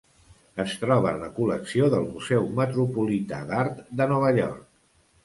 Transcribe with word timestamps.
Es 0.63 0.71
troba 0.83 1.11
en 1.15 1.19
la 1.23 1.27
col·lecció 1.35 1.89
del 1.95 2.07
Museu 2.13 2.47
Metropolità 2.61 3.43
d'Art 3.53 3.85
de 4.01 4.09
Nova 4.15 4.33
York. 4.39 4.65